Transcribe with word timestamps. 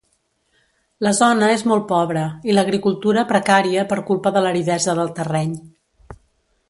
La 1.07 1.11
zona 1.17 1.49
és 1.55 1.63
molt 1.71 1.85
pobre 1.91 2.23
i 2.53 2.57
l'agricultura 2.59 3.27
precària 3.33 3.85
per 3.93 3.99
culpa 4.09 4.33
de 4.39 4.43
l'aridesa 4.47 4.97
del 5.03 5.13
terreny. 5.21 5.55